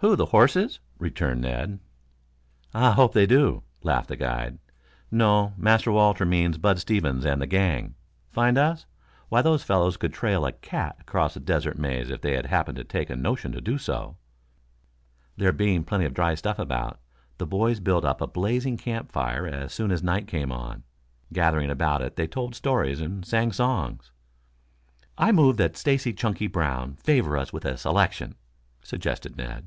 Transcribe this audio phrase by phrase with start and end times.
[0.00, 1.78] "Who, the horses?" returned Ned.
[2.74, 4.58] "I hope they do," laughed the guide.
[5.10, 7.94] "No; Master Walter means Bud Stevens and the gang.
[8.30, 8.84] Find us?
[9.30, 12.84] Why, those fellows could trail a cat across the Desert Maze if they happened to
[12.84, 14.18] take a notion to do so."
[15.38, 17.00] There being plenty of dry stuff about,
[17.38, 20.82] the boys built up a blazing camp fire as soon as night came on.
[21.32, 24.12] Gathering about it they told stories and sang songs.
[25.16, 28.34] "I move that Stacy Chunky Brown favor us with a selection,"
[28.82, 29.66] suggested Ned.